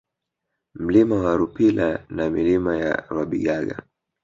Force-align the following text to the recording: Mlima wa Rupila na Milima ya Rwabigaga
Mlima 0.73 1.15
wa 1.15 1.37
Rupila 1.37 2.05
na 2.09 2.29
Milima 2.29 2.77
ya 2.77 2.93
Rwabigaga 3.11 3.75